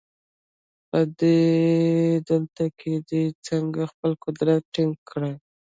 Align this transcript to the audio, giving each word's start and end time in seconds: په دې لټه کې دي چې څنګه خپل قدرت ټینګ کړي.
په 0.89 0.99
دې 1.19 1.39
لټه 2.27 2.65
کې 2.79 2.93
دي 3.09 3.23
چې 3.29 3.39
څنګه 3.47 3.81
خپل 3.91 4.11
قدرت 4.23 4.61
ټینګ 4.73 4.95
کړي. 5.09 5.33